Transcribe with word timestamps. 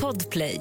Podplay. 0.00 0.60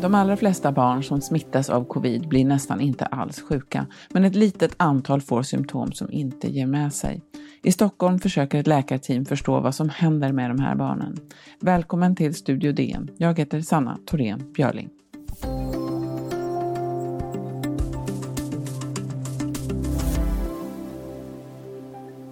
De 0.00 0.14
allra 0.14 0.36
flesta 0.36 0.72
barn 0.72 1.02
som 1.02 1.20
smittas 1.20 1.70
av 1.70 1.84
covid 1.84 2.28
blir 2.28 2.44
nästan 2.44 2.80
inte 2.80 3.06
alls 3.06 3.40
sjuka, 3.40 3.86
men 4.10 4.24
ett 4.24 4.34
litet 4.34 4.74
antal 4.76 5.20
får 5.20 5.42
symptom 5.42 5.92
som 5.92 6.12
inte 6.12 6.48
ger 6.48 6.66
med 6.66 6.92
sig. 6.92 7.22
I 7.62 7.72
Stockholm 7.72 8.18
försöker 8.18 8.58
ett 8.58 8.66
läkarteam 8.66 9.24
förstå 9.24 9.60
vad 9.60 9.74
som 9.74 9.88
händer 9.88 10.32
med 10.32 10.50
de 10.50 10.60
här 10.60 10.74
barnen. 10.74 11.16
Välkommen 11.60 12.16
till 12.16 12.34
Studio 12.34 12.72
DN. 12.72 13.10
Jag 13.16 13.38
heter 13.38 13.60
Sanna 13.60 13.98
Thorén 14.06 14.52
Björling. 14.52 14.90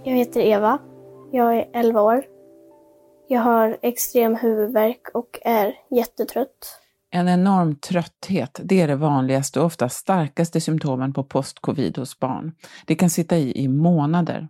Jag 0.04 0.16
heter 0.16 0.40
Eva. 0.40 0.78
Jag 1.32 1.56
är 1.56 1.70
11 1.72 2.02
år. 2.02 2.24
Jag 3.28 3.40
har 3.40 3.76
extrem 3.82 4.34
huvudvärk 4.34 5.08
och 5.14 5.38
är 5.42 5.74
jättetrött. 5.90 6.80
En 7.10 7.28
enorm 7.28 7.76
trötthet, 7.76 8.60
det 8.64 8.80
är 8.80 8.88
det 8.88 8.96
vanligaste 8.96 9.60
och 9.60 9.66
ofta 9.66 9.88
starkaste 9.88 10.60
symptomen 10.60 11.12
på 11.12 11.24
post-covid 11.24 11.98
hos 11.98 12.18
barn. 12.18 12.52
Det 12.86 12.94
kan 12.94 13.10
sitta 13.10 13.36
i 13.36 13.58
i 13.64 13.68
månader. 13.68 14.48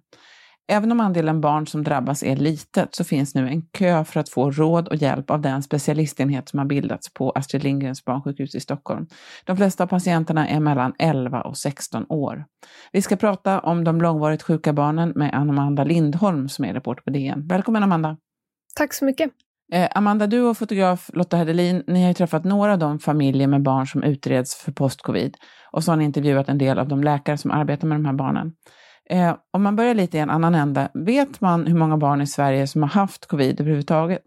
Även 0.70 0.92
om 0.92 1.00
andelen 1.00 1.40
barn 1.40 1.66
som 1.66 1.84
drabbas 1.84 2.22
är 2.22 2.36
litet 2.36 2.94
så 2.94 3.04
finns 3.04 3.34
nu 3.34 3.48
en 3.48 3.62
kö 3.62 4.04
för 4.04 4.20
att 4.20 4.28
få 4.28 4.50
råd 4.50 4.88
och 4.88 4.96
hjälp 4.96 5.30
av 5.30 5.40
den 5.40 5.62
specialistenhet 5.62 6.48
som 6.48 6.58
har 6.58 6.66
bildats 6.66 7.14
på 7.14 7.30
Astrid 7.30 7.62
Lindgrens 7.62 8.04
barnsjukhus 8.04 8.54
i 8.54 8.60
Stockholm. 8.60 9.06
De 9.44 9.56
flesta 9.56 9.84
av 9.84 9.88
patienterna 9.88 10.48
är 10.48 10.60
mellan 10.60 10.94
11 10.98 11.40
och 11.40 11.56
16 11.56 12.06
år. 12.08 12.44
Vi 12.92 13.02
ska 13.02 13.16
prata 13.16 13.60
om 13.60 13.84
de 13.84 14.00
långvarigt 14.00 14.42
sjuka 14.42 14.72
barnen 14.72 15.12
med 15.16 15.34
Amanda 15.34 15.84
Lindholm 15.84 16.48
som 16.48 16.64
är 16.64 16.74
reporter 16.74 17.02
på 17.02 17.10
DN. 17.10 17.46
Välkommen 17.46 17.82
Amanda! 17.82 18.16
Tack 18.76 18.94
så 18.94 19.04
mycket! 19.04 19.30
Eh, 19.72 19.88
Amanda, 19.94 20.26
du 20.26 20.42
och 20.42 20.58
fotograf 20.58 21.10
Lotta 21.12 21.36
Hedelin, 21.36 21.84
ni 21.86 22.00
har 22.02 22.08
ju 22.08 22.14
träffat 22.14 22.44
några 22.44 22.72
av 22.72 22.78
de 22.78 22.98
familjer 22.98 23.48
med 23.48 23.62
barn 23.62 23.86
som 23.86 24.02
utreds 24.02 24.54
för 24.54 24.72
postcovid 24.72 25.36
och 25.72 25.84
så 25.84 25.92
har 25.92 25.96
ni 25.96 26.04
intervjuat 26.04 26.48
en 26.48 26.58
del 26.58 26.78
av 26.78 26.88
de 26.88 27.04
läkare 27.04 27.38
som 27.38 27.50
arbetar 27.50 27.86
med 27.86 27.96
de 27.96 28.04
här 28.04 28.12
barnen. 28.12 28.52
Eh, 29.10 29.36
om 29.50 29.62
man 29.62 29.76
börjar 29.76 29.94
lite 29.94 30.16
i 30.16 30.20
en 30.20 30.30
annan 30.30 30.54
ände, 30.54 30.88
vet 30.94 31.40
man 31.40 31.66
hur 31.66 31.74
många 31.74 31.96
barn 31.96 32.20
i 32.20 32.26
Sverige 32.26 32.66
som 32.66 32.82
har 32.82 32.88
haft 32.88 33.26
covid 33.26 33.60
överhuvudtaget? 33.60 34.22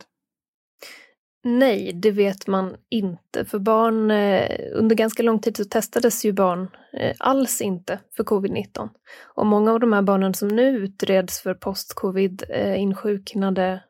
Nej, 1.44 1.92
det 1.94 2.12
vet 2.12 2.48
man 2.48 2.76
inte. 2.90 3.46
För 3.46 3.59
barn, 3.59 4.12
eh, 4.12 4.58
under 4.74 4.96
ganska 4.96 5.24
lång 5.24 5.40
tid 5.40 5.58
så 5.58 5.66
testades 5.66 6.26
ju 6.26 6.32
barn 6.32 6.68
eh, 6.94 7.16
alls 7.20 7.62
inte 7.62 8.00
för 8.16 8.24
covid-19. 8.24 8.90
Och 9.36 9.46
många 9.46 9.72
av 9.72 9.80
de 9.80 9.94
här 9.94 10.02
barnen 10.02 10.34
som 10.34 10.48
nu 10.48 10.78
utreds 10.78 11.42
för 11.42 11.54
post-covid 11.54 12.44
eh, 12.50 12.82
insjuknade 12.82 13.84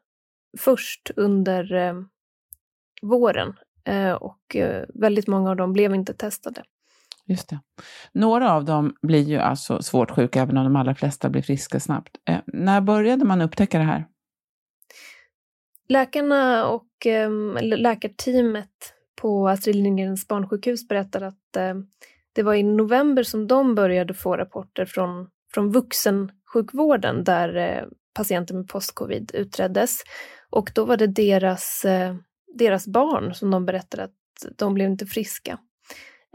först 0.60 1.12
under 1.16 1.74
eh, 1.74 1.94
våren. 3.02 3.54
Eh, 3.84 4.12
och 4.12 4.56
eh, 4.56 4.86
väldigt 4.94 5.28
många 5.28 5.50
av 5.50 5.56
dem 5.56 5.74
blev 5.74 5.96
inte 5.96 6.14
testade. 6.14 6.64
Just 7.32 7.50
det. 7.50 7.60
Några 8.12 8.54
av 8.54 8.66
dem 8.66 8.96
blir 9.02 9.24
ju 9.24 9.38
alltså 9.38 9.82
svårt 9.82 10.12
sjuka, 10.12 10.42
även 10.42 10.58
om 10.58 10.64
de 10.64 10.76
allra 10.76 10.96
flesta 10.96 11.30
blir 11.30 11.42
friska 11.42 11.80
snabbt. 11.80 12.18
Eh, 12.30 12.40
när 12.46 12.82
började 12.82 13.26
man 13.26 13.42
upptäcka 13.42 13.78
det 13.78 13.84
här? 13.84 14.06
Läkarna 15.90 16.68
och 16.68 17.06
eh, 17.06 17.30
läkarteamet 17.62 18.94
på 19.22 19.50
Astrid 19.50 19.76
Lindgrens 19.76 20.28
barnsjukhus 20.28 20.88
berättar 20.88 21.22
att 21.22 21.56
eh, 21.58 21.74
det 22.34 22.44
var 22.44 22.54
i 22.54 22.64
november 22.64 23.24
som 23.24 23.48
de 23.48 23.76
började 23.76 24.14
få 24.14 24.38
rapporter 24.38 24.86
från, 24.86 25.30
från 25.54 25.72
vuxensjukvården 25.72 27.24
där 27.24 27.56
eh, 27.56 27.84
patienter 28.14 28.56
med 28.56 28.68
postcovid 28.68 29.32
utreddes. 29.34 29.98
Och 30.50 30.72
då 30.76 30.86
var 30.86 30.98
det 30.98 31.08
deras, 31.08 31.86
eh, 31.86 32.16
deras 32.58 32.88
barn 32.88 33.34
som 33.34 33.52
de 33.52 33.66
berättade 33.66 34.04
att 34.04 34.58
de 34.58 34.74
blev 34.74 34.90
inte 34.90 35.06
friska. 35.06 35.60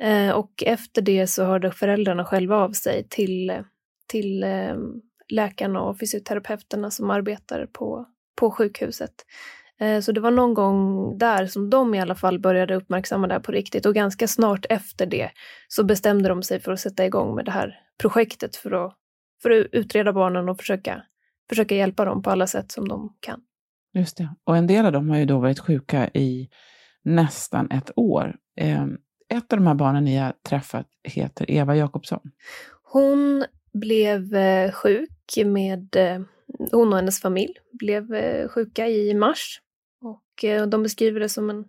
Eh, 0.03 0.31
och 0.31 0.63
efter 0.67 1.03
det 1.03 1.27
så 1.27 1.45
hörde 1.45 1.71
föräldrarna 1.71 2.25
själva 2.25 2.57
av 2.57 2.73
sig 2.73 3.07
till, 3.09 3.63
till 4.09 4.43
eh, 4.43 4.77
läkarna 5.29 5.81
och 5.81 5.99
fysioterapeuterna 5.99 6.91
som 6.91 7.11
arbetar 7.11 7.67
på, 7.67 8.07
på 8.41 8.51
sjukhuset. 8.51 9.15
Eh, 9.81 10.01
så 10.01 10.13
det 10.13 10.21
var 10.21 10.31
någon 10.31 10.55
gång 10.55 11.19
där 11.19 11.47
som 11.47 11.71
de 11.71 11.95
i 11.95 12.01
alla 12.01 12.15
fall 12.15 12.39
började 12.39 12.75
uppmärksamma 12.75 13.27
det 13.27 13.35
här 13.35 13.41
på 13.41 13.53
riktigt 13.53 13.87
och 13.87 13.95
ganska 13.95 14.29
snart 14.29 14.67
efter 14.69 15.07
det 15.07 15.31
så 15.69 15.85
bestämde 15.85 16.29
de 16.29 16.43
sig 16.43 16.61
för 16.61 16.73
att 16.73 16.81
sätta 16.81 17.07
igång 17.07 17.35
med 17.35 17.45
det 17.45 17.51
här 17.51 17.81
projektet 17.99 18.57
för 18.57 18.87
att, 18.87 18.95
för 19.43 19.51
att 19.51 19.67
utreda 19.73 20.13
barnen 20.13 20.49
och 20.49 20.59
försöka, 20.59 21.03
försöka 21.49 21.75
hjälpa 21.75 22.05
dem 22.05 22.23
på 22.23 22.31
alla 22.31 22.47
sätt 22.47 22.73
som 22.73 22.89
de 22.89 23.17
kan. 23.21 23.41
Just 23.95 24.17
det. 24.17 24.29
Och 24.45 24.57
en 24.57 24.67
del 24.67 24.87
av 24.87 24.93
dem 24.93 25.11
har 25.11 25.19
ju 25.19 25.25
då 25.25 25.39
varit 25.39 25.59
sjuka 25.59 26.09
i 26.09 26.49
nästan 27.05 27.71
ett 27.71 27.91
år. 27.97 28.37
Ehm, 28.57 28.99
ett 29.29 29.53
av 29.53 29.59
de 29.59 29.67
här 29.67 29.75
barnen 29.75 30.05
ni 30.05 30.17
har 30.17 30.35
träffat 30.49 30.87
heter 31.03 31.51
Eva 31.51 31.77
Jakobsson. 31.77 32.21
Hon 32.83 33.45
blev 33.73 34.35
eh, 34.35 34.73
sjuk 34.73 35.39
med, 35.45 35.97
eh, 35.97 36.21
hon 36.73 36.93
och 36.93 36.97
hennes 36.99 37.21
familj 37.21 37.55
blev 37.73 38.15
eh, 38.15 38.49
sjuka 38.49 38.89
i 38.89 39.15
mars. 39.15 39.61
Och 40.01 40.45
de 40.69 40.83
beskriver 40.83 41.21
det 41.21 41.29
som 41.29 41.51
en 41.51 41.65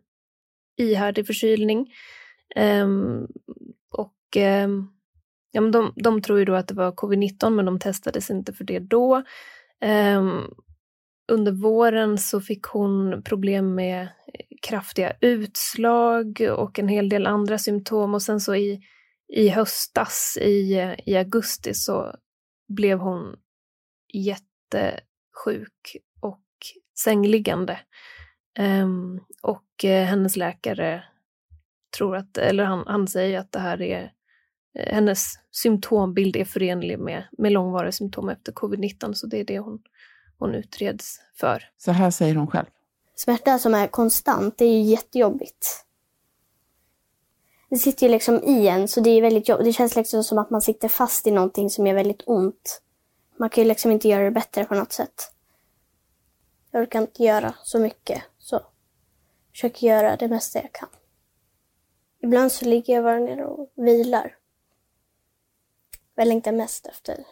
ihärdig 0.78 1.28
förkylning. 1.28 1.94
Ehm, 2.56 3.28
och 3.92 4.38
ehm, 4.38 4.88
ja, 5.52 5.62
men 5.62 5.72
de, 5.72 5.94
de 5.96 6.22
tror 6.22 6.40
ju 6.40 6.46
då 6.46 6.56
att 6.56 6.68
det 6.68 6.74
var 6.74 6.92
covid-19 6.92 7.50
men 7.50 7.66
de 7.66 7.80
testades 7.80 8.30
inte 8.30 8.54
för 8.54 8.64
det 8.64 8.80
då. 8.80 9.24
Ehm, 9.82 10.42
under 11.32 11.52
våren 11.52 12.18
så 12.18 12.42
fick 12.42 12.64
hon 12.64 13.24
problem 13.24 13.76
med 13.76 14.08
kraftiga 14.62 15.14
utslag 15.22 16.42
och 16.58 16.80
en 16.80 16.88
hel 16.88 17.10
del 17.10 17.28
andra 17.28 17.58
symptom 17.58 18.14
och 18.14 18.22
sen 18.22 18.40
så 18.40 18.56
i, 18.56 18.82
i 19.28 19.50
höstas, 19.50 20.38
i, 20.42 20.96
i 21.06 21.16
augusti, 21.16 21.74
så 21.74 22.16
blev 22.68 23.00
hon 23.00 23.36
jättesjuk 24.14 25.98
och 26.22 26.44
sängliggande. 27.00 27.80
Um, 28.60 29.22
och 29.42 29.84
uh, 29.84 29.90
hennes 29.90 30.36
läkare 30.36 31.04
tror 31.98 32.16
att, 32.16 32.38
eller 32.38 32.64
han, 32.64 32.84
han 32.88 33.08
säger 33.08 33.40
att 33.40 33.52
det 33.52 33.60
här 33.60 33.82
är 33.82 34.04
uh, 34.04 34.94
hennes 34.94 35.34
symptombild 35.52 36.36
är 36.36 36.46
förenlig 36.46 37.00
med, 37.00 37.28
med 37.38 37.52
långvariga 37.52 37.92
symptom 37.92 38.30
efter 38.30 38.52
covid-19, 38.52 39.14
så 39.14 39.28
det 39.28 39.40
är 39.40 39.46
det 39.46 39.60
hon, 39.60 39.80
hon 40.38 40.56
utreds 40.56 41.20
för. 41.40 41.64
Så 41.78 41.92
här 41.92 42.12
säger 42.12 42.36
hon 42.36 42.48
själv. 42.48 42.68
Smärta 43.20 43.60
som 43.60 43.74
är 43.74 43.88
konstant, 43.88 44.58
det 44.58 44.66
är 44.66 44.72
ju 44.72 44.82
jättejobbigt. 44.82 45.86
Det 47.70 47.78
sitter 47.78 48.06
ju 48.06 48.12
liksom 48.12 48.44
i 48.44 48.68
en, 48.68 48.88
så 48.88 49.02
det 49.02 49.10
är 49.10 49.22
väldigt 49.22 49.50
jobbigt. 49.50 49.66
Det 49.66 49.74
känns 49.74 49.96
liksom 49.96 50.24
som 50.24 50.38
att 50.38 50.50
man 50.50 50.62
sitter 50.62 50.88
fast 50.88 51.28
i 51.28 51.32
någonting 51.32 51.70
som 51.70 51.88
är 51.88 51.94
väldigt 51.94 52.24
ont. 52.26 52.82
Man 53.38 53.50
kan 53.50 53.64
ju 53.64 53.68
liksom 53.68 53.92
inte 53.92 54.08
göra 54.08 54.24
det 54.24 54.32
bättre 54.32 54.66
på 54.66 54.76
något 54.76 54.92
sätt. 54.92 55.32
Jag 56.72 56.82
orkar 56.82 57.02
inte 57.02 57.24
göra 57.24 57.56
så 57.64 57.80
mycket, 57.80 58.24
så 58.40 58.62
försöker 59.52 59.88
göra 59.88 60.16
det 60.16 60.28
mesta 60.28 60.60
jag 60.62 60.72
kan. 60.72 60.90
Ibland 62.22 62.52
så 62.52 62.66
ligger 62.66 62.94
jag 62.94 63.04
bara 63.04 63.20
ner 63.20 63.44
och 63.44 63.72
vilar. 63.76 64.38
Jag 66.16 66.28
längtar 66.28 66.52
mest 66.52 66.86
efter 66.86 67.26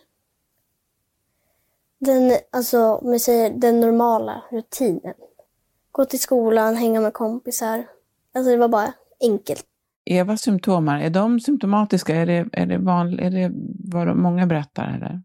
den, 1.97 2.37
alltså, 2.49 2.79
om 2.79 3.11
vi 3.11 3.19
säger 3.19 3.49
den 3.49 3.79
normala 3.79 4.43
rutinen. 4.51 5.13
Gå 5.95 6.05
till 6.05 6.19
skolan, 6.19 6.75
hänga 6.75 7.01
med 7.01 7.13
kompisar. 7.13 7.87
Alltså 8.33 8.51
det 8.51 8.57
var 8.57 8.67
bara 8.67 8.93
enkelt. 9.21 9.65
Evas 10.05 10.41
symptom, 10.41 10.87
är 10.87 11.09
de 11.09 11.39
symptomatiska? 11.39 12.15
Är 12.15 12.25
det, 12.25 12.49
är 12.51 12.65
det, 12.65 12.77
van, 12.77 13.19
är 13.19 13.29
det 13.29 13.51
vad 13.79 14.17
många 14.17 14.45
berättar? 14.45 14.95
Eller? 14.95 15.21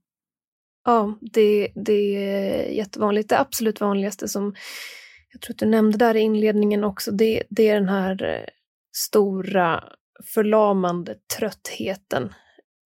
Ja, 0.85 1.19
det, 1.21 1.69
det 1.75 2.17
är 2.17 2.71
jättevanligt. 2.71 3.29
Det 3.29 3.41
absolut 3.41 3.81
vanligaste 3.81 4.29
som 4.29 4.55
jag 5.33 5.41
tror 5.41 5.55
att 5.55 5.59
du 5.59 5.67
nämnde 5.67 5.99
där 5.99 6.17
i 6.17 6.21
inledningen 6.21 6.85
också, 6.85 7.11
det, 7.11 7.43
det 7.51 7.69
är 7.69 7.75
den 7.75 7.89
här 7.89 8.23
eh, 8.23 8.49
stora 8.97 9.85
förlamande 10.25 11.15
tröttheten 11.39 12.35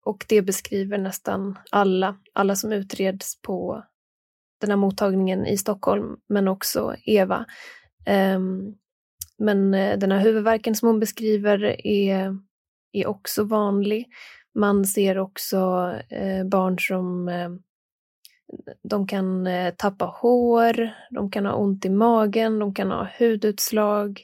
och 0.05 0.25
det 0.29 0.43
beskriver 0.43 0.99
nästan 0.99 1.59
alla, 1.71 2.17
alla 2.33 2.57
som 2.57 2.73
utreds 2.73 3.43
på 3.43 3.85
den 4.65 4.71
här 4.71 4.77
mottagningen 4.77 5.47
i 5.47 5.57
Stockholm, 5.57 6.17
men 6.29 6.49
också 6.49 6.95
Eva. 7.05 7.47
Um, 8.37 8.75
men 9.39 9.75
eh, 9.75 9.99
den 9.99 10.13
här 10.13 10.21
huvudvärken 10.21 10.75
som 10.75 10.89
hon 10.89 11.01
beskriver 11.01 11.87
är, 11.87 12.39
är 12.93 13.07
också 13.07 13.45
vanlig. 13.45 14.07
Man 14.55 14.85
ser 14.85 15.19
också 15.19 15.93
eh, 16.11 16.45
barn 16.45 16.79
som 16.79 17.29
eh, 17.29 17.51
De 18.83 19.07
kan 19.07 19.47
eh, 19.47 19.75
tappa 19.75 20.05
hår, 20.05 20.91
de 21.11 21.31
kan 21.31 21.47
ha 21.47 21.55
ont 21.55 21.85
i 21.85 21.91
magen, 21.91 22.59
de 22.59 22.75
kan 22.75 22.91
ha 22.91 23.09
hudutslag. 23.19 24.21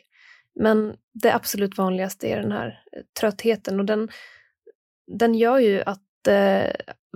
Men 0.61 0.97
det 1.13 1.35
absolut 1.35 1.79
vanligaste 1.79 2.29
är 2.29 2.43
den 2.43 2.53
här 2.53 2.81
tröttheten 3.21 3.81
och 3.81 3.87
den, 3.87 4.09
den 5.07 5.35
gör 5.35 5.59
ju 5.59 5.83
att 5.83 6.29
eh, 6.29 6.73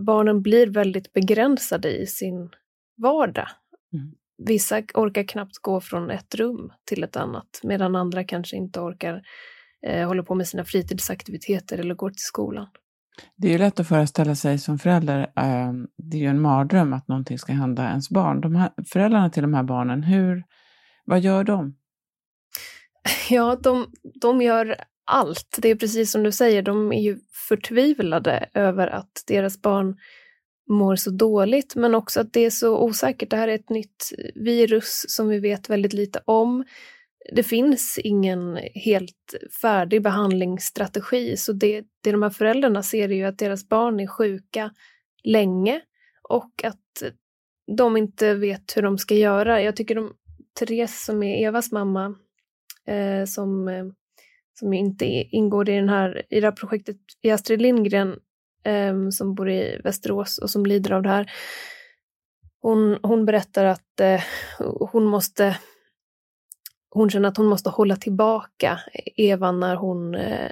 barnen 0.07 0.43
blir 0.43 0.67
väldigt 0.67 1.13
begränsade 1.13 1.97
i 1.97 2.07
sin 2.07 2.51
vardag. 2.97 3.49
Mm. 3.93 4.15
Vissa 4.39 4.83
orkar 4.95 5.23
knappt 5.23 5.59
gå 5.59 5.81
från 5.81 6.11
ett 6.11 6.35
rum 6.35 6.73
till 6.85 7.05
ett 7.05 7.17
annat, 7.17 7.61
medan 7.63 7.97
andra 7.97 8.25
kanske 8.25 8.57
inte 8.57 8.81
orkar 8.81 9.23
eh, 9.87 10.07
hålla 10.07 10.23
på 10.23 10.35
med 10.35 10.49
sina 10.49 10.65
fritidsaktiviteter 10.65 11.79
eller 11.79 11.95
går 11.95 12.11
till 12.11 12.25
skolan. 12.25 12.67
Det 13.37 13.49
är 13.49 13.53
ju 13.53 13.59
lätt 13.59 13.81
att 13.81 13.89
föreställa 13.89 14.35
sig 14.35 14.59
som 14.59 14.79
förälder, 14.79 15.21
eh, 15.21 15.73
det 15.97 16.17
är 16.17 16.21
ju 16.21 16.27
en 16.27 16.41
mardröm 16.41 16.93
att 16.93 17.09
någonting 17.09 17.39
ska 17.39 17.53
hända 17.53 17.89
ens 17.89 18.11
barn. 18.11 18.41
De 18.41 18.57
här, 18.57 18.71
föräldrarna 18.93 19.31
till 19.31 19.43
de 19.43 19.55
här 19.55 19.63
barnen, 19.63 20.03
hur, 20.03 20.45
vad 21.05 21.21
gör 21.21 21.45
de? 21.45 21.77
Ja, 23.31 23.57
de, 23.57 23.87
de 24.21 24.43
gör 24.43 24.77
allt. 25.05 25.59
Det 25.63 25.69
är 25.69 25.77
precis 25.77 26.13
som 26.13 26.23
du 26.23 26.33
säger, 26.33 26.63
de 26.63 26.93
är 26.93 27.03
ju 27.03 27.19
förtvivlade 27.49 28.49
över 28.55 28.89
att 28.89 29.25
deras 29.27 29.63
barn 29.63 29.97
mår 30.69 30.97
så 30.97 31.11
dåligt, 31.11 31.77
men 31.77 31.95
också 31.95 32.21
att 32.21 32.33
det 32.33 32.45
är 32.45 32.51
så 32.51 32.79
osäkert. 32.79 33.31
Det 33.31 33.37
här 33.37 33.49
är 33.49 33.55
ett 33.55 33.71
nytt 33.71 34.13
virus 34.35 35.05
som 35.09 35.29
vi 35.29 35.39
vet 35.39 35.71
väldigt 35.71 35.93
lite 35.93 36.21
om. 36.25 36.65
Det 37.33 37.43
finns 37.43 37.99
ingen 38.05 38.59
helt 38.75 39.35
färdig 39.63 40.03
behandlingsstrategi, 40.03 41.37
så 41.37 41.53
det, 41.53 41.85
det 42.03 42.13
de 42.13 42.23
här 42.23 42.31
föräldrarna 42.31 42.83
ser 42.83 43.09
är 43.09 43.15
ju 43.15 43.25
att 43.25 43.39
deras 43.39 43.69
barn 43.69 44.01
är 44.01 44.07
sjuka 44.07 44.71
länge 45.25 45.81
och 46.29 46.65
att 46.65 47.03
de 47.77 47.97
inte 47.97 48.35
vet 48.35 48.77
hur 48.77 48.83
de 48.83 48.99
ska 48.99 49.15
göra. 49.15 49.63
Jag 49.63 49.77
tycker 49.77 49.95
de, 49.95 50.13
Therese 50.59 51.05
som 51.05 51.23
är 51.23 51.47
Evas 51.47 51.73
mamma, 51.73 52.15
eh, 52.87 53.25
som, 53.25 53.69
eh, 53.69 53.85
som 54.59 54.73
inte 54.73 55.05
ingår 55.07 55.69
i, 55.69 55.77
den 55.77 55.89
här, 55.89 56.23
i 56.31 56.41
det 56.41 56.47
här 56.47 56.53
projektet 56.53 56.97
i 57.23 57.31
Astrid 57.31 57.63
Lindgren, 57.63 58.19
eh, 58.65 59.09
som 59.11 59.35
bor 59.35 59.51
i 59.51 59.81
Västerås 59.85 60.39
och 60.39 60.51
som 60.51 60.67
lider 60.67 60.93
av 60.93 61.03
det 61.03 61.09
här. 61.09 61.33
Hon, 62.61 62.99
hon 63.03 63.25
berättar 63.25 63.65
att 63.65 64.01
eh, 64.01 64.23
hon 64.93 65.05
måste 65.05 65.57
hon 66.95 67.11
känner 67.11 67.29
att 67.29 67.37
hon 67.37 67.47
måste 67.47 67.71
hålla 67.71 67.97
tillbaka 67.97 68.81
Eva 69.17 69.53
när 69.53 69.77
hon 69.77 70.15
eh, 70.15 70.51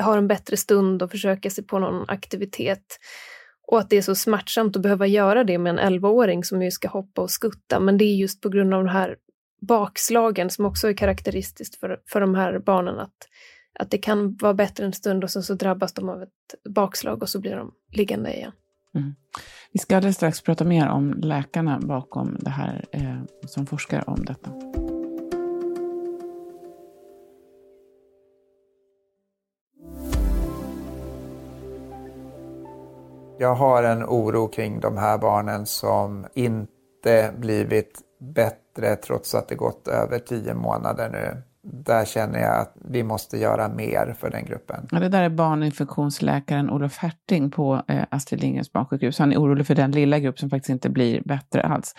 har 0.00 0.18
en 0.18 0.28
bättre 0.28 0.56
stund 0.56 1.02
och 1.02 1.10
försöker 1.10 1.50
sig 1.50 1.64
på 1.64 1.78
någon 1.78 2.04
aktivitet. 2.08 2.98
Och 3.66 3.78
att 3.78 3.90
det 3.90 3.96
är 3.96 4.02
så 4.02 4.14
smärtsamt 4.14 4.76
att 4.76 4.82
behöva 4.82 5.06
göra 5.06 5.44
det 5.44 5.58
med 5.58 5.78
en 5.78 6.00
11-åring 6.00 6.44
som 6.44 6.62
ju 6.62 6.70
ska 6.70 6.88
hoppa 6.88 7.22
och 7.22 7.30
skutta. 7.30 7.80
Men 7.80 7.98
det 7.98 8.04
är 8.04 8.14
just 8.14 8.40
på 8.40 8.48
grund 8.48 8.74
av 8.74 8.84
de 8.84 8.90
här 8.90 9.16
bakslagen 9.60 10.50
som 10.50 10.64
också 10.64 10.88
är 10.88 10.92
karaktäristiskt 10.92 11.80
för, 11.80 12.00
för 12.06 12.20
de 12.20 12.34
här 12.34 12.58
barnen. 12.58 12.98
Att, 12.98 13.28
att 13.78 13.90
det 13.90 13.98
kan 13.98 14.36
vara 14.36 14.54
bättre 14.54 14.84
en 14.84 14.92
stund 14.92 15.24
och 15.24 15.30
sen 15.30 15.42
så 15.42 15.54
drabbas 15.54 15.92
de 15.92 16.08
av 16.08 16.22
ett 16.22 16.54
bakslag 16.74 17.22
och 17.22 17.28
så 17.28 17.40
blir 17.40 17.56
de 17.56 17.72
liggande 17.92 18.36
igen. 18.36 18.52
Mm. 18.94 19.14
Vi 19.72 19.78
ska 19.78 19.96
alldeles 19.96 20.16
strax 20.16 20.40
prata 20.40 20.64
mer 20.64 20.88
om 20.88 21.12
läkarna 21.12 21.80
bakom 21.80 22.36
det 22.40 22.50
här 22.50 22.84
eh, 22.92 23.22
som 23.46 23.66
forskar 23.66 24.10
om 24.10 24.24
detta. 24.24 24.50
Jag 33.40 33.54
har 33.54 33.82
en 33.82 34.04
oro 34.04 34.48
kring 34.48 34.80
de 34.80 34.96
här 34.96 35.18
barnen 35.18 35.66
som 35.66 36.26
inte 36.34 37.34
blivit 37.36 38.00
bättre 38.20 38.96
trots 38.96 39.34
att 39.34 39.48
det 39.48 39.54
gått 39.54 39.88
över 39.88 40.18
tio 40.18 40.54
månader 40.54 41.08
nu. 41.08 41.42
Där 41.72 42.04
känner 42.04 42.40
jag 42.40 42.60
att 42.60 42.74
vi 42.84 43.02
måste 43.02 43.38
göra 43.38 43.68
mer 43.68 44.14
för 44.18 44.30
den 44.30 44.44
gruppen. 44.44 44.88
Ja, 44.90 45.00
det 45.00 45.08
där 45.08 45.22
är 45.22 45.28
barninfektionsläkaren 45.28 46.70
Olof 46.70 46.96
Herting 46.96 47.50
på 47.50 47.82
eh, 47.88 48.04
Astrid 48.10 48.40
Lindgrens 48.40 48.72
barnsjukhus. 48.72 49.18
Han 49.18 49.32
är 49.32 49.36
orolig 49.36 49.66
för 49.66 49.74
den 49.74 49.90
lilla 49.90 50.18
grupp 50.18 50.38
som 50.38 50.50
faktiskt 50.50 50.70
inte 50.70 50.90
blir 50.90 51.22
bättre 51.24 51.62
alls. 51.62 51.94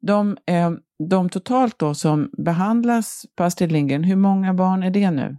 De, 0.00 0.36
eh, 0.46 0.70
de 1.08 1.28
totalt 1.28 1.78
då 1.78 1.94
som 1.94 2.30
behandlas 2.38 3.26
på 3.36 3.44
Astrid 3.44 3.72
Lindgren, 3.72 4.04
hur 4.04 4.16
många 4.16 4.54
barn 4.54 4.82
är 4.82 4.90
det 4.90 5.10
nu? 5.10 5.36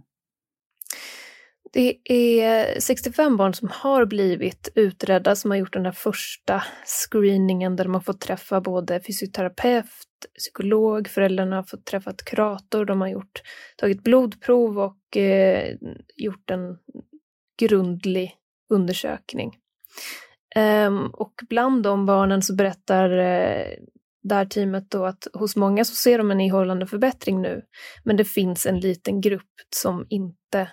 Det 1.72 1.96
är 2.04 2.80
65 2.80 3.36
barn 3.36 3.54
som 3.54 3.68
har 3.72 4.06
blivit 4.06 4.68
utredda, 4.74 5.36
som 5.36 5.50
har 5.50 5.58
gjort 5.58 5.72
den 5.72 5.82
där 5.82 5.92
första 5.92 6.62
screeningen 6.84 7.76
där 7.76 7.84
de 7.84 7.94
har 7.94 8.00
fått 8.00 8.20
träffa 8.20 8.60
både 8.60 9.00
fysioterapeut, 9.00 9.86
psykolog, 10.38 11.08
föräldrarna 11.08 11.56
har 11.56 11.62
fått 11.62 11.84
träffa 11.84 12.12
kurator, 12.26 12.84
de 12.84 13.00
har 13.00 13.08
gjort, 13.08 13.42
tagit 13.76 14.02
blodprov 14.02 14.78
och 14.78 15.16
eh, 15.16 15.76
gjort 16.16 16.50
en 16.50 16.78
grundlig 17.60 18.36
undersökning. 18.70 19.56
Um, 20.56 21.06
och 21.06 21.34
bland 21.48 21.82
de 21.82 22.06
barnen 22.06 22.42
så 22.42 22.54
berättar 22.54 23.10
eh, 23.18 23.66
det 24.22 24.34
här 24.34 24.46
teamet 24.46 24.90
då 24.90 25.04
att 25.04 25.26
hos 25.32 25.56
många 25.56 25.84
så 25.84 25.94
ser 25.94 26.18
de 26.18 26.30
en 26.30 26.40
ihållande 26.40 26.86
förbättring 26.86 27.42
nu, 27.42 27.62
men 28.04 28.16
det 28.16 28.24
finns 28.24 28.66
en 28.66 28.80
liten 28.80 29.20
grupp 29.20 29.50
som 29.76 30.06
inte 30.08 30.68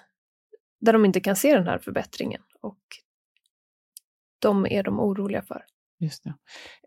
där 0.80 0.94
de 0.94 1.06
inte 1.06 1.20
kan 1.20 1.36
se 1.36 1.56
den 1.56 1.68
här 1.68 1.80
förbättringen. 1.80 2.42
Och 2.62 2.80
de 4.42 4.66
är 4.66 4.84
de 4.84 5.00
oroliga 5.00 5.42
för. 5.42 5.64
Just 6.00 6.24
det. 6.24 6.34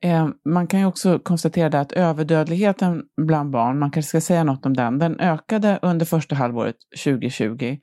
Eh, 0.09 0.29
man 0.45 0.67
kan 0.67 0.81
ju 0.81 0.87
också 0.87 1.19
konstatera 1.19 1.81
att 1.81 1.93
överdödligheten 1.93 3.03
bland 3.17 3.51
barn, 3.51 3.79
man 3.79 3.91
kanske 3.91 4.09
ska 4.09 4.21
säga 4.21 4.45
något 4.45 4.67
om 4.67 4.75
den, 4.75 4.99
den 4.99 5.21
ökade 5.21 5.79
under 5.83 6.07
första 6.07 6.35
halvåret 6.35 6.77
2020. 7.05 7.79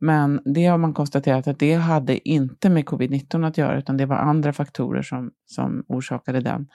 Men 0.00 0.40
det 0.54 0.66
har 0.66 0.78
man 0.78 0.94
konstaterat 0.94 1.46
att 1.46 1.58
det 1.58 1.74
hade 1.74 2.28
inte 2.28 2.70
med 2.70 2.84
covid-19 2.84 3.46
att 3.46 3.58
göra, 3.58 3.78
utan 3.78 3.96
det 3.96 4.06
var 4.06 4.16
andra 4.16 4.52
faktorer 4.52 5.02
som, 5.02 5.30
som 5.46 5.84
orsakade 5.88 6.40
den. 6.40 6.68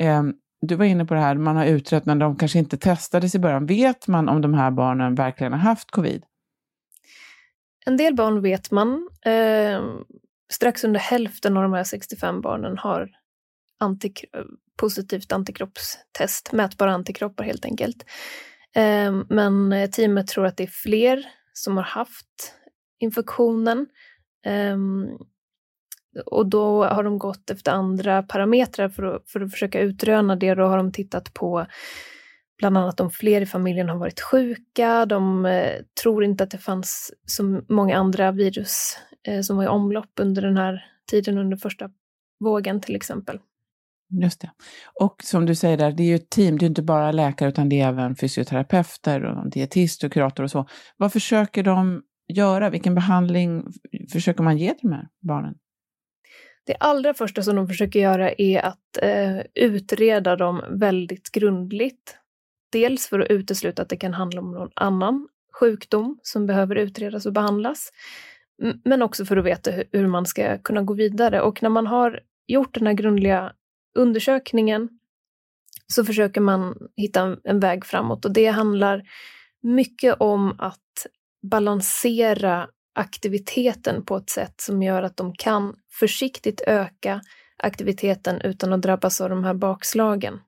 Eh, 0.00 0.22
du 0.60 0.74
var 0.74 0.84
inne 0.84 1.04
på 1.04 1.14
det 1.14 1.20
här, 1.20 1.34
man 1.34 1.56
har 1.56 1.64
utrett, 1.64 2.04
men 2.04 2.18
de 2.18 2.36
kanske 2.36 2.58
inte 2.58 2.76
testades 2.76 3.34
i 3.34 3.38
början. 3.38 3.66
Vet 3.66 4.08
man 4.08 4.28
om 4.28 4.40
de 4.40 4.54
här 4.54 4.70
barnen 4.70 5.14
verkligen 5.14 5.52
har 5.52 5.60
haft 5.60 5.90
covid? 5.90 6.24
En 7.86 7.96
del 7.96 8.14
barn 8.14 8.42
vet 8.42 8.70
man. 8.70 9.08
Eh, 9.24 9.84
strax 10.52 10.84
under 10.84 11.00
hälften 11.00 11.56
av 11.56 11.62
de 11.62 11.72
här 11.72 11.84
65 11.84 12.40
barnen 12.40 12.78
har 12.78 13.10
antik 13.80 14.24
positivt 14.76 15.32
antikroppstest, 15.32 16.52
mätbara 16.52 16.92
antikroppar 16.92 17.44
helt 17.44 17.64
enkelt. 17.64 18.04
Eh, 18.76 19.12
men 19.28 19.74
teamet 19.92 20.26
tror 20.26 20.46
att 20.46 20.56
det 20.56 20.62
är 20.64 20.72
fler 20.82 21.24
som 21.52 21.76
har 21.76 21.84
haft 21.84 22.54
infektionen. 22.98 23.86
Eh, 24.46 24.76
och 26.26 26.46
då 26.46 26.84
har 26.84 27.02
de 27.02 27.18
gått 27.18 27.50
efter 27.50 27.72
andra 27.72 28.22
parametrar 28.22 28.88
för 28.88 29.02
att, 29.02 29.30
för 29.30 29.40
att 29.40 29.52
försöka 29.52 29.80
utröna 29.80 30.36
det. 30.36 30.54
Då 30.54 30.64
har 30.64 30.76
de 30.76 30.92
tittat 30.92 31.34
på 31.34 31.66
bland 32.70 32.84
annat 32.84 33.00
om 33.00 33.10
fler 33.10 33.40
i 33.40 33.46
familjen 33.46 33.88
har 33.88 33.96
varit 33.96 34.20
sjuka. 34.20 35.06
De 35.06 35.46
eh, 35.46 35.72
tror 36.02 36.24
inte 36.24 36.44
att 36.44 36.50
det 36.50 36.58
fanns 36.58 37.14
så 37.26 37.62
många 37.68 37.96
andra 37.96 38.32
virus 38.32 38.98
eh, 39.26 39.40
som 39.40 39.56
var 39.56 39.64
i 39.64 39.68
omlopp 39.68 40.10
under 40.20 40.42
den 40.42 40.56
här 40.56 40.84
tiden, 41.10 41.38
under 41.38 41.56
första 41.56 41.90
vågen 42.40 42.80
till 42.80 42.96
exempel. 42.96 43.38
Just 44.22 44.40
det. 44.40 44.50
Och 45.00 45.16
som 45.22 45.46
du 45.46 45.54
säger 45.54 45.76
där, 45.76 45.92
det 45.92 46.02
är 46.02 46.06
ju 46.06 46.14
ett 46.14 46.30
team, 46.30 46.58
det 46.58 46.64
är 46.64 46.68
inte 46.68 46.82
bara 46.82 47.12
läkare 47.12 47.48
utan 47.48 47.68
det 47.68 47.80
är 47.80 47.88
även 47.88 48.16
fysioterapeuter 48.16 49.24
och 49.24 49.50
dietist 49.50 50.04
och 50.04 50.12
kurator 50.12 50.44
och 50.44 50.50
så. 50.50 50.66
Vad 50.96 51.12
försöker 51.12 51.62
de 51.62 52.02
göra? 52.28 52.70
Vilken 52.70 52.94
behandling 52.94 53.64
försöker 54.12 54.42
man 54.42 54.58
ge 54.58 54.74
till 54.74 54.90
de 54.90 54.92
här 54.92 55.08
barnen? 55.20 55.54
Det 56.66 56.76
allra 56.80 57.14
första 57.14 57.42
som 57.42 57.56
de 57.56 57.68
försöker 57.68 58.00
göra 58.00 58.32
är 58.32 58.60
att 58.60 59.02
eh, 59.02 59.38
utreda 59.54 60.36
dem 60.36 60.64
väldigt 60.70 61.30
grundligt. 61.32 62.18
Dels 62.74 63.08
för 63.08 63.20
att 63.20 63.30
utesluta 63.30 63.82
att 63.82 63.88
det 63.88 63.96
kan 63.96 64.14
handla 64.14 64.40
om 64.40 64.52
någon 64.52 64.70
annan 64.74 65.28
sjukdom 65.60 66.18
som 66.22 66.46
behöver 66.46 66.76
utredas 66.76 67.26
och 67.26 67.32
behandlas. 67.32 67.92
Men 68.84 69.02
också 69.02 69.24
för 69.24 69.36
att 69.36 69.44
veta 69.44 69.70
hur 69.92 70.06
man 70.06 70.26
ska 70.26 70.58
kunna 70.58 70.82
gå 70.82 70.94
vidare. 70.94 71.40
Och 71.40 71.62
när 71.62 71.70
man 71.70 71.86
har 71.86 72.20
gjort 72.46 72.74
den 72.74 72.86
här 72.86 72.94
grundliga 72.94 73.52
undersökningen 73.94 74.88
så 75.86 76.04
försöker 76.04 76.40
man 76.40 76.88
hitta 76.96 77.36
en 77.44 77.60
väg 77.60 77.84
framåt 77.84 78.24
och 78.24 78.32
det 78.32 78.46
handlar 78.46 79.02
mycket 79.62 80.14
om 80.20 80.60
att 80.60 81.06
balansera 81.42 82.68
aktiviteten 82.94 84.04
på 84.04 84.16
ett 84.16 84.30
sätt 84.30 84.60
som 84.60 84.82
gör 84.82 85.02
att 85.02 85.16
de 85.16 85.34
kan 85.34 85.76
försiktigt 85.90 86.60
öka 86.60 87.20
aktiviteten 87.56 88.40
utan 88.40 88.72
att 88.72 88.82
drabbas 88.82 89.20
av 89.20 89.30
de 89.30 89.44
här 89.44 89.54
bakslagen. 89.54 90.40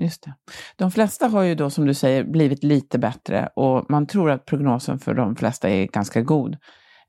Just 0.00 0.22
det. 0.22 0.34
De 0.76 0.90
flesta 0.90 1.26
har 1.26 1.42
ju 1.42 1.54
då, 1.54 1.70
som 1.70 1.86
du 1.86 1.94
säger, 1.94 2.24
blivit 2.24 2.64
lite 2.64 2.98
bättre 2.98 3.48
och 3.56 3.90
man 3.90 4.06
tror 4.06 4.30
att 4.30 4.44
prognosen 4.44 4.98
för 4.98 5.14
de 5.14 5.36
flesta 5.36 5.68
är 5.68 5.86
ganska 5.86 6.22
god. 6.22 6.56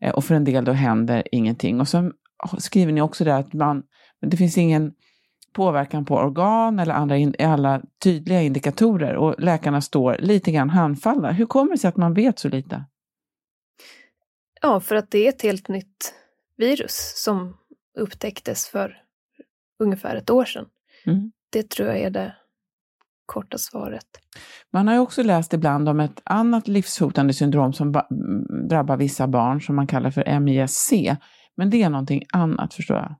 Eh, 0.01 0.13
och 0.13 0.23
för 0.23 0.35
en 0.35 0.43
del 0.43 0.65
då 0.65 0.71
händer 0.71 1.23
ingenting. 1.31 1.79
Och 1.79 1.87
så 1.87 2.11
skriver 2.57 2.93
ni 2.93 3.01
också 3.01 3.23
där 3.23 3.39
att 3.39 3.53
man, 3.53 3.83
det 4.21 4.37
finns 4.37 4.57
ingen 4.57 4.93
påverkan 5.53 6.05
på 6.05 6.15
organ 6.15 6.79
eller 6.79 6.93
andra 6.93 7.17
in, 7.17 7.35
alla 7.39 7.81
tydliga 8.03 8.41
indikatorer 8.41 9.15
och 9.15 9.35
läkarna 9.39 9.81
står 9.81 10.17
lite 10.19 10.51
grann 10.51 10.69
handfallna. 10.69 11.31
Hur 11.31 11.45
kommer 11.45 11.71
det 11.71 11.77
sig 11.77 11.87
att 11.87 11.97
man 11.97 12.13
vet 12.13 12.39
så 12.39 12.49
lite? 12.49 12.85
Ja, 14.61 14.79
för 14.79 14.95
att 14.95 15.11
det 15.11 15.25
är 15.25 15.29
ett 15.29 15.41
helt 15.41 15.67
nytt 15.67 16.13
virus 16.57 17.13
som 17.15 17.57
upptäcktes 17.97 18.67
för 18.67 19.01
ungefär 19.79 20.15
ett 20.15 20.29
år 20.29 20.45
sedan. 20.45 20.65
Mm. 21.05 21.31
Det 21.49 21.69
tror 21.69 21.87
jag 21.87 21.99
är 21.99 22.09
det 22.09 22.35
korta 23.31 23.57
svaret. 23.57 24.07
Man 24.73 24.87
har 24.87 24.93
ju 24.93 24.99
också 24.99 25.23
läst 25.23 25.53
ibland 25.53 25.89
om 25.89 25.99
ett 25.99 26.21
annat 26.25 26.67
livshotande 26.67 27.33
syndrom 27.33 27.73
som 27.73 27.91
drabbar 28.69 28.97
vissa 28.97 29.27
barn 29.27 29.61
som 29.61 29.75
man 29.75 29.87
kallar 29.87 30.11
för 30.11 30.39
MISC. 30.39 30.91
Men 31.57 31.69
det 31.69 31.83
är 31.83 31.89
någonting 31.89 32.23
annat 32.33 32.73
förstår 32.73 32.97
jag. 32.97 33.15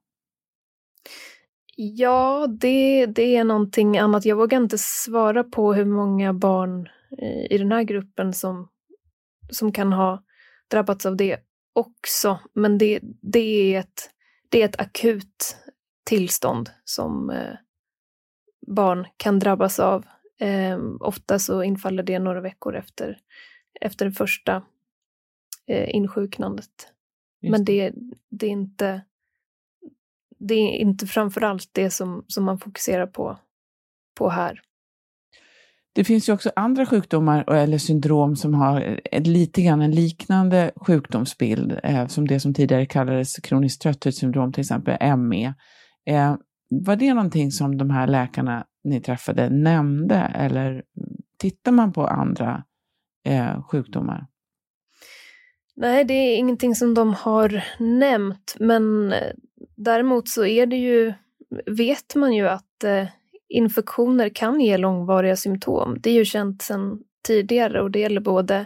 Ja, 1.76 2.48
det, 2.48 3.06
det 3.06 3.36
är 3.36 3.44
någonting 3.44 3.98
annat. 3.98 4.26
Jag 4.26 4.36
vågar 4.36 4.58
inte 4.58 4.78
svara 4.78 5.44
på 5.44 5.74
hur 5.74 5.86
många 5.86 6.34
barn 6.34 6.90
i 7.50 7.58
den 7.58 7.72
här 7.72 7.84
gruppen 7.84 8.34
som, 8.34 8.68
som 9.50 9.72
kan 9.72 9.94
ha 9.94 10.24
drabbats 10.72 11.06
av 11.06 11.18
det 11.18 11.38
också. 11.74 12.40
Men 12.54 12.78
det, 12.78 13.00
det, 13.22 13.76
är, 13.76 13.80
ett, 13.80 14.10
det 14.50 14.62
är 14.62 14.66
ett 14.66 14.82
akut 14.82 15.58
tillstånd 16.06 16.70
som 16.84 17.30
eh, 17.30 17.54
barn 18.72 19.08
kan 19.18 19.40
drabbas 19.40 19.80
av. 19.80 20.06
Eh, 20.40 20.80
ofta 21.00 21.40
så 21.40 21.64
infaller 21.64 22.04
det 22.04 22.20
några 22.20 22.42
veckor 22.42 22.76
efter, 22.76 23.18
efter 23.82 24.06
det 24.06 24.12
första 24.12 24.64
eh, 25.68 25.96
insjuknandet. 25.96 26.94
Just. 27.42 27.52
Men 27.52 27.66
det, 27.66 27.94
det, 28.30 28.46
är 28.46 28.52
inte 28.52 29.02
det 30.40 30.54
är 30.54 30.78
inte 30.78 31.08
framförallt 31.08 31.70
det 31.72 31.90
som, 31.90 32.26
som 32.28 32.44
man 32.44 32.60
fokuserar 32.60 33.08
på, 33.08 33.38
på 34.18 34.30
här. 34.30 34.62
Det 35.94 36.04
finns 36.04 36.30
ju 36.30 36.34
också 36.34 36.52
andra 36.56 36.86
sjukdomar 36.86 37.54
eller 37.54 37.78
syndrom 37.78 38.36
som 38.36 38.54
har 38.54 39.00
ett, 39.12 39.28
lite 39.28 39.62
grann 39.62 39.82
en 39.82 39.92
liknande 39.92 40.72
sjukdomsbild, 40.76 41.80
eh, 41.84 42.08
som 42.08 42.28
det 42.28 42.40
som 42.40 42.54
tidigare 42.54 42.86
kallades 42.86 43.36
kroniskt 43.36 43.82
trötthetssyndrom, 43.82 44.54
till 44.54 44.62
exempel 44.62 45.18
ME. 45.18 45.54
Eh, 46.06 46.36
var 46.72 46.96
det 46.96 47.14
någonting 47.14 47.52
som 47.52 47.78
de 47.78 47.90
här 47.90 48.08
läkarna 48.08 48.66
ni 48.84 49.02
träffade 49.02 49.50
nämnde 49.50 50.16
eller 50.16 50.84
tittar 51.38 51.72
man 51.72 51.94
på 51.94 52.08
andra 52.08 52.64
eh, 53.26 53.64
sjukdomar? 53.64 54.28
Nej, 55.76 56.04
det 56.04 56.14
är 56.14 56.38
ingenting 56.38 56.76
som 56.76 56.94
de 56.94 57.14
har 57.14 57.64
nämnt, 57.80 58.56
men 58.60 59.14
eh, 59.14 59.32
däremot 59.76 60.30
så 60.30 60.46
är 60.46 60.66
det 60.66 60.76
ju, 60.76 61.14
vet 61.66 62.16
man 62.16 62.34
ju 62.34 62.48
att 62.48 62.84
eh, 62.84 63.08
infektioner 63.50 64.30
kan 64.30 64.62
ge 64.62 64.78
långvariga 64.78 65.36
symptom. 65.36 65.98
Det 66.02 66.10
är 66.10 66.14
ju 66.14 66.26
känt 66.26 66.62
sedan 66.62 67.04
tidigare 67.28 67.82
och 67.82 67.92
det 67.92 68.00
gäller 68.00 68.22
både 68.22 68.66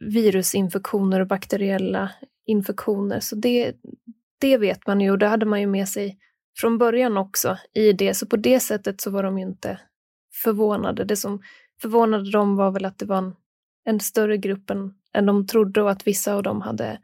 virusinfektioner 0.00 1.20
och 1.20 1.26
bakteriella 1.26 2.10
infektioner. 2.46 3.20
Så 3.20 3.36
det, 3.36 3.72
det 4.38 4.58
vet 4.58 4.86
man 4.86 5.00
ju 5.00 5.10
och 5.10 5.18
det 5.18 5.26
hade 5.26 5.46
man 5.46 5.60
ju 5.60 5.66
med 5.66 5.88
sig 5.88 6.18
från 6.60 6.78
början 6.78 7.16
också 7.16 7.58
i 7.74 7.92
det. 7.92 8.14
Så 8.14 8.26
på 8.26 8.36
det 8.36 8.60
sättet 8.60 9.00
så 9.00 9.10
var 9.10 9.22
de 9.22 9.38
ju 9.38 9.44
inte 9.44 9.80
förvånade. 10.42 11.04
Det 11.04 11.16
som 11.16 11.42
förvånade 11.82 12.30
dem 12.30 12.56
var 12.56 12.70
väl 12.70 12.84
att 12.84 12.98
det 12.98 13.06
var 13.06 13.18
en, 13.18 13.34
en 13.84 14.00
större 14.00 14.36
grupp 14.36 14.70
än, 14.70 14.94
än 15.12 15.26
de 15.26 15.46
trodde 15.46 15.82
och 15.82 15.90
att 15.90 16.06
vissa 16.06 16.34
av 16.34 16.42
dem 16.42 16.60
hade 16.60 17.00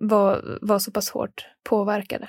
var, 0.00 0.58
var 0.62 0.78
så 0.78 0.92
pass 0.92 1.10
hårt 1.10 1.46
påverkade. 1.68 2.28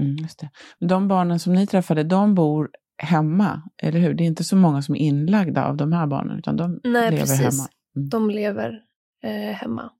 Mm, 0.00 0.16
just 0.16 0.38
det. 0.38 0.50
De 0.78 1.08
barnen 1.08 1.38
som 1.38 1.52
ni 1.52 1.66
träffade, 1.66 2.02
de 2.02 2.34
bor 2.34 2.70
hemma, 2.98 3.62
eller 3.82 4.00
hur? 4.00 4.14
Det 4.14 4.24
är 4.24 4.26
inte 4.26 4.44
så 4.44 4.56
många 4.56 4.82
som 4.82 4.94
är 4.94 4.98
inlagda 4.98 5.64
av 5.64 5.76
de 5.76 5.92
här 5.92 6.06
barnen, 6.06 6.38
utan 6.38 6.56
de 6.56 6.80
Nej, 6.84 7.10
lever 7.10 7.16
precis. 7.16 7.40
hemma. 7.40 7.68
Mm. 7.96 8.08
De 8.08 8.30
lever 8.30 8.80
eh, 9.22 9.54
hemma. 9.54 9.90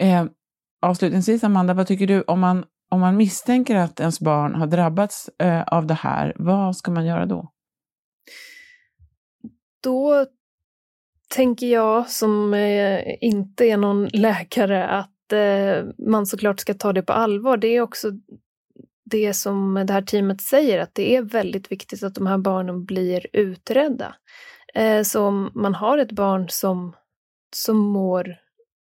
Mm. 0.00 0.26
Eh, 0.26 0.32
avslutningsvis, 0.82 1.44
Amanda, 1.44 1.74
vad 1.74 1.86
tycker 1.86 2.06
du 2.06 2.22
om 2.22 2.40
man, 2.40 2.64
om 2.88 3.00
man 3.00 3.16
misstänker 3.16 3.76
att 3.76 4.00
ens 4.00 4.20
barn 4.20 4.54
har 4.54 4.66
drabbats 4.66 5.30
eh, 5.38 5.62
av 5.62 5.86
det 5.86 5.94
här, 5.94 6.32
vad 6.36 6.76
ska 6.76 6.90
man 6.90 7.06
göra 7.06 7.26
då? 7.26 7.52
Då 9.82 10.26
tänker 11.28 11.66
jag, 11.66 12.10
som 12.10 12.54
eh, 12.54 13.00
inte 13.20 13.64
är 13.64 13.76
någon 13.76 14.08
läkare, 14.08 14.86
att 14.86 15.32
eh, 15.32 15.84
man 15.98 16.26
såklart 16.26 16.60
ska 16.60 16.74
ta 16.74 16.92
det 16.92 17.02
på 17.02 17.12
allvar. 17.12 17.56
Det 17.56 17.68
är 17.68 17.80
också 17.80 18.10
det 19.04 19.34
som 19.34 19.84
det 19.86 19.92
här 19.92 20.02
teamet 20.02 20.40
säger, 20.40 20.78
att 20.78 20.94
det 20.94 21.16
är 21.16 21.22
väldigt 21.22 21.72
viktigt 21.72 22.02
att 22.02 22.14
de 22.14 22.26
här 22.26 22.38
barnen 22.38 22.84
blir 22.84 23.26
utredda. 23.32 24.14
Eh, 24.74 25.02
så 25.02 25.24
om 25.24 25.50
man 25.54 25.74
har 25.74 25.98
ett 25.98 26.12
barn 26.12 26.48
som, 26.48 26.96
som 27.56 27.76
mår 27.76 28.36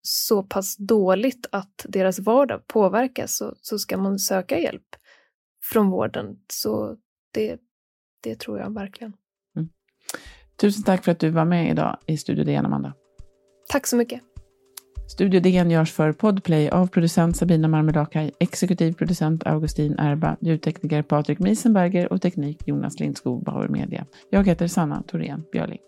så 0.08 0.44
pass 0.44 0.78
dåligt 0.78 1.48
att 1.52 1.86
deras 1.90 2.20
vardag 2.20 2.68
påverkas 2.68 3.38
så, 3.38 3.54
så 3.62 3.78
ska 3.78 3.98
man 3.98 4.20
söka 4.20 4.60
hjälp 4.60 4.96
från 5.72 5.90
vården. 5.90 6.40
Så 6.54 6.98
det, 7.34 7.60
det 8.24 8.36
tror 8.40 8.60
jag 8.60 8.74
verkligen. 8.74 9.14
Mm. 9.56 9.70
Tusen 10.56 10.84
tack 10.84 11.04
för 11.04 11.12
att 11.12 11.20
du 11.20 11.30
var 11.30 11.46
med 11.46 11.72
idag 11.72 11.98
i 12.06 12.18
Studio 12.18 12.44
DN, 12.44 12.66
Amanda. 12.66 12.94
Tack 13.70 13.88
så 13.88 13.96
mycket. 13.98 14.22
Studio 15.08 15.40
DN 15.40 15.72
görs 15.72 15.92
för 15.92 16.12
Podplay 16.12 16.70
av 16.70 16.88
producent 16.88 17.38
Sabina 17.38 17.68
Marmelakai, 17.68 18.32
exekutiv 18.40 18.94
producent 18.94 19.44
Augustin 19.46 20.00
Erba, 20.00 20.38
ljudtekniker 20.42 21.02
Patrik 21.02 21.40
Miesenberger 21.40 22.14
och 22.14 22.22
teknik 22.22 22.68
Jonas 22.68 23.00
Lindskog, 23.00 23.44
Bauer 23.44 23.68
Media. 23.68 24.06
Jag 24.30 24.48
heter 24.48 24.68
Sanna 24.68 25.04
Thorén 25.08 25.44
Björling. 25.52 25.80